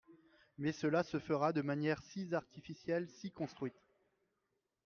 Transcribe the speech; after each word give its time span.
Mais 0.57 0.71
cela 0.71 1.03
se 1.03 1.19
fera 1.19 1.53
de 1.53 1.61
manière 1.61 2.01
si 2.01 2.33
artificielle, 2.33 3.07
si 3.07 3.29
construite. 3.29 3.83